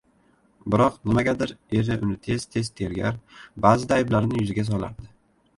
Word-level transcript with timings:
Biroq 0.75 0.95
nimagadir 1.09 1.53
eri 1.81 1.97
uni 2.07 2.17
tez-tez 2.29 2.71
tergar, 2.81 3.21
baʼzida 3.67 4.01
ayblarini 4.03 4.41
yuziga 4.43 4.65
solardi. 4.73 5.11